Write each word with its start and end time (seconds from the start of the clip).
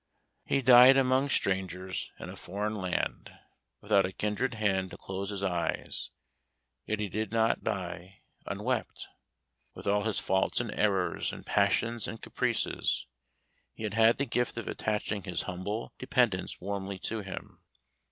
He 0.45 0.63
died 0.63 0.97
among 0.97 1.29
strangers, 1.29 2.11
in 2.19 2.29
a 2.31 2.35
foreign 2.35 2.73
land, 2.73 3.31
without 3.81 4.03
a 4.03 4.11
kindred 4.11 4.55
hand 4.55 4.89
to 4.89 4.97
close 4.97 5.29
his 5.29 5.43
eyes; 5.43 6.09
yet 6.87 6.99
he 6.99 7.07
did 7.07 7.31
not 7.31 7.63
die 7.63 8.23
unwept. 8.47 9.07
With 9.75 9.85
all 9.85 10.01
his 10.05 10.17
faults 10.17 10.59
and 10.59 10.73
errors, 10.73 11.31
and 11.31 11.45
passions 11.45 12.07
and 12.07 12.19
caprices, 12.19 13.05
he 13.75 13.83
had 13.83 14.17
the 14.17 14.25
gift 14.25 14.57
of 14.57 14.67
attaching 14.67 15.21
his 15.21 15.43
humble 15.43 15.93
dependents 15.99 16.59
warmly 16.59 16.97
to 16.97 17.19
him. 17.21 17.61